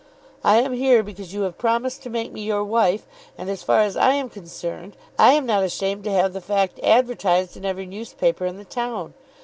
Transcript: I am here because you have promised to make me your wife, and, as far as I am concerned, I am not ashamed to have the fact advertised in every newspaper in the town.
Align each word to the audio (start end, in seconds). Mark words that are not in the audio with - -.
I 0.43 0.55
am 0.61 0.73
here 0.73 1.03
because 1.03 1.31
you 1.31 1.41
have 1.43 1.59
promised 1.59 2.01
to 2.01 2.09
make 2.09 2.31
me 2.33 2.41
your 2.41 2.63
wife, 2.63 3.05
and, 3.37 3.51
as 3.51 3.61
far 3.61 3.81
as 3.81 3.95
I 3.95 4.13
am 4.15 4.29
concerned, 4.31 4.97
I 5.19 5.33
am 5.33 5.45
not 5.45 5.63
ashamed 5.63 6.05
to 6.05 6.11
have 6.11 6.33
the 6.33 6.41
fact 6.41 6.79
advertised 6.79 7.55
in 7.55 7.65
every 7.65 7.85
newspaper 7.85 8.47
in 8.47 8.57
the 8.57 8.65
town. 8.65 9.13